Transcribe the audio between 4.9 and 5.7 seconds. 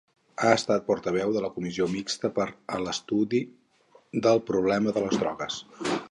de les Drogues.